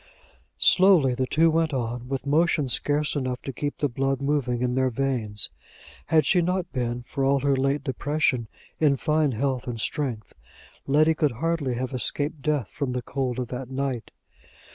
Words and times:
Slowly 0.57 1.13
the 1.13 1.27
two 1.27 1.51
went 1.51 1.75
on, 1.75 2.07
with 2.07 2.25
motion 2.25 2.67
scarce 2.69 3.15
enough 3.15 3.39
to 3.43 3.53
keep 3.53 3.77
the 3.77 3.87
blood 3.87 4.19
moving 4.19 4.63
in 4.63 4.73
their 4.73 4.89
veins. 4.89 5.51
Had 6.07 6.25
she 6.25 6.41
not 6.41 6.71
been, 6.73 7.03
for 7.03 7.23
all 7.23 7.41
her 7.41 7.55
late 7.55 7.83
depression, 7.83 8.47
in 8.79 8.95
fine 8.95 9.33
health 9.33 9.67
and 9.67 9.79
strength, 9.79 10.33
Letty 10.87 11.13
could 11.13 11.33
hardly 11.33 11.75
have 11.75 11.93
escaped 11.93 12.41
death 12.41 12.69
from 12.69 12.93
the 12.93 13.03
cold 13.03 13.37
of 13.37 13.49
that 13.49 13.69
night. 13.69 14.09